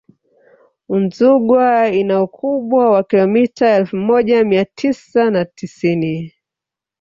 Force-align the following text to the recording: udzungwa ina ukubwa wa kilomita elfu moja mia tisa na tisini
udzungwa 0.97 1.65
ina 2.01 2.15
ukubwa 2.25 2.81
wa 2.93 3.01
kilomita 3.09 3.67
elfu 3.77 3.95
moja 3.97 4.43
mia 4.43 4.65
tisa 4.65 5.29
na 5.29 5.45
tisini 5.45 6.33